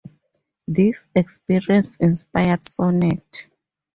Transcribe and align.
This 0.67 1.05
experience 1.13 1.95
inspired 1.97 2.67
Sonnet. 2.67 3.45